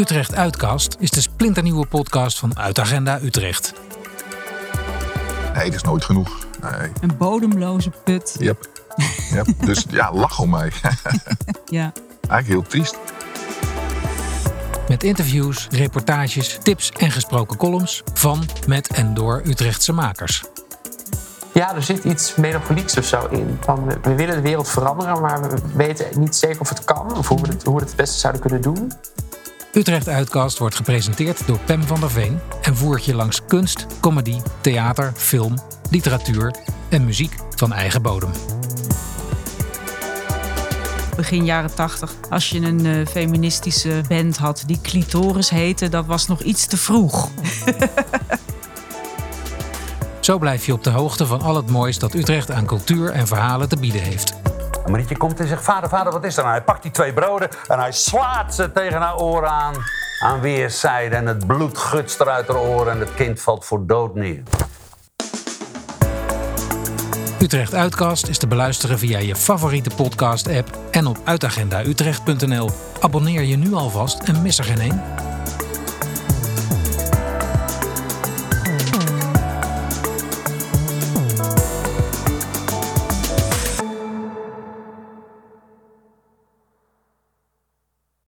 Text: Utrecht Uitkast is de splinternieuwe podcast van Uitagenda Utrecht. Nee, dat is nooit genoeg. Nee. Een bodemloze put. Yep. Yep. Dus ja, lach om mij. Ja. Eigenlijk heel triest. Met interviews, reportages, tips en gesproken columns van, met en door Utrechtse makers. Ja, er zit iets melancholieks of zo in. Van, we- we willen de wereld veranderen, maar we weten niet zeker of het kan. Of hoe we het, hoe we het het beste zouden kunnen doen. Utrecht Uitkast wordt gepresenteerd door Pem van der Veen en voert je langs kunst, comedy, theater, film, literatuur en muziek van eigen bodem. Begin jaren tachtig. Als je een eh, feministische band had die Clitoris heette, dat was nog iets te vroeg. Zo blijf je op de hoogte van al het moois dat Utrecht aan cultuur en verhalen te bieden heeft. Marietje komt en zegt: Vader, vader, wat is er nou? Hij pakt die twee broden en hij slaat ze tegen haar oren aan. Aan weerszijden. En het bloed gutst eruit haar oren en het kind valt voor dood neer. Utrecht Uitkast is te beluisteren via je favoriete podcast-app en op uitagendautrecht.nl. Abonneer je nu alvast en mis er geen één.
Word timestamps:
Utrecht 0.00 0.34
Uitkast 0.34 0.96
is 0.98 1.10
de 1.10 1.20
splinternieuwe 1.20 1.86
podcast 1.86 2.38
van 2.38 2.58
Uitagenda 2.58 3.18
Utrecht. 3.22 3.72
Nee, 5.54 5.64
dat 5.64 5.74
is 5.74 5.82
nooit 5.82 6.04
genoeg. 6.04 6.46
Nee. 6.62 6.90
Een 7.00 7.16
bodemloze 7.16 7.90
put. 8.04 8.36
Yep. 8.38 8.68
Yep. 9.32 9.46
Dus 9.64 9.84
ja, 9.90 10.12
lach 10.12 10.38
om 10.38 10.50
mij. 10.50 10.72
Ja. 11.64 11.92
Eigenlijk 12.28 12.46
heel 12.46 12.62
triest. 12.62 12.96
Met 14.88 15.02
interviews, 15.04 15.66
reportages, 15.70 16.58
tips 16.62 16.90
en 16.98 17.10
gesproken 17.10 17.56
columns 17.56 18.02
van, 18.14 18.48
met 18.66 18.88
en 18.88 19.14
door 19.14 19.42
Utrechtse 19.44 19.92
makers. 19.92 20.44
Ja, 21.52 21.74
er 21.74 21.82
zit 21.82 22.04
iets 22.04 22.34
melancholieks 22.34 22.96
of 22.98 23.04
zo 23.04 23.26
in. 23.30 23.58
Van, 23.60 23.84
we- 23.86 23.98
we 24.02 24.14
willen 24.14 24.34
de 24.34 24.40
wereld 24.40 24.68
veranderen, 24.68 25.20
maar 25.20 25.40
we 25.50 25.56
weten 25.74 26.20
niet 26.20 26.36
zeker 26.36 26.60
of 26.60 26.68
het 26.68 26.84
kan. 26.84 27.16
Of 27.16 27.28
hoe 27.28 27.40
we 27.40 27.48
het, 27.48 27.62
hoe 27.64 27.74
we 27.74 27.80
het 27.80 27.88
het 27.88 27.96
beste 27.98 28.18
zouden 28.18 28.40
kunnen 28.42 28.60
doen. 28.62 28.92
Utrecht 29.80 30.08
Uitkast 30.08 30.58
wordt 30.58 30.74
gepresenteerd 30.74 31.46
door 31.46 31.58
Pem 31.58 31.82
van 31.82 32.00
der 32.00 32.10
Veen 32.10 32.40
en 32.62 32.76
voert 32.76 33.04
je 33.04 33.14
langs 33.14 33.40
kunst, 33.46 33.86
comedy, 34.00 34.40
theater, 34.60 35.12
film, 35.16 35.54
literatuur 35.90 36.54
en 36.88 37.04
muziek 37.04 37.34
van 37.54 37.72
eigen 37.72 38.02
bodem. 38.02 38.30
Begin 41.16 41.44
jaren 41.44 41.74
tachtig. 41.74 42.12
Als 42.30 42.50
je 42.50 42.60
een 42.60 42.86
eh, 42.86 43.06
feministische 43.06 44.00
band 44.08 44.36
had 44.36 44.62
die 44.66 44.80
Clitoris 44.82 45.50
heette, 45.50 45.88
dat 45.88 46.06
was 46.06 46.26
nog 46.26 46.42
iets 46.42 46.66
te 46.66 46.76
vroeg. 46.76 47.28
Zo 50.20 50.38
blijf 50.38 50.66
je 50.66 50.72
op 50.72 50.84
de 50.84 50.90
hoogte 50.90 51.26
van 51.26 51.40
al 51.40 51.56
het 51.56 51.70
moois 51.70 51.98
dat 51.98 52.14
Utrecht 52.14 52.50
aan 52.50 52.66
cultuur 52.66 53.10
en 53.10 53.26
verhalen 53.26 53.68
te 53.68 53.76
bieden 53.76 54.02
heeft. 54.02 54.34
Marietje 54.86 55.16
komt 55.16 55.40
en 55.40 55.46
zegt: 55.46 55.62
Vader, 55.62 55.88
vader, 55.88 56.12
wat 56.12 56.24
is 56.24 56.36
er 56.36 56.42
nou? 56.42 56.54
Hij 56.54 56.64
pakt 56.64 56.82
die 56.82 56.90
twee 56.90 57.12
broden 57.12 57.48
en 57.68 57.78
hij 57.78 57.92
slaat 57.92 58.54
ze 58.54 58.72
tegen 58.72 59.00
haar 59.00 59.16
oren 59.16 59.50
aan. 59.50 59.74
Aan 60.22 60.40
weerszijden. 60.40 61.18
En 61.18 61.26
het 61.26 61.46
bloed 61.46 61.78
gutst 61.78 62.20
eruit 62.20 62.48
haar 62.48 62.56
oren 62.56 62.92
en 62.92 63.00
het 63.00 63.14
kind 63.14 63.40
valt 63.40 63.64
voor 63.64 63.86
dood 63.86 64.14
neer. 64.14 64.42
Utrecht 67.40 67.74
Uitkast 67.74 68.28
is 68.28 68.38
te 68.38 68.46
beluisteren 68.46 68.98
via 68.98 69.18
je 69.18 69.36
favoriete 69.36 69.90
podcast-app 69.96 70.78
en 70.90 71.06
op 71.06 71.18
uitagendautrecht.nl. 71.24 72.70
Abonneer 73.00 73.42
je 73.42 73.56
nu 73.56 73.74
alvast 73.74 74.18
en 74.18 74.42
mis 74.42 74.58
er 74.58 74.64
geen 74.64 74.80
één. 74.80 75.02